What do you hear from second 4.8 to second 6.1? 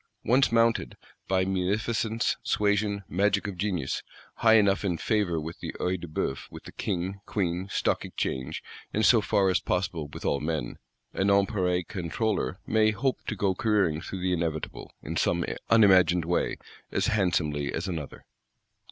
in favour with the Œil de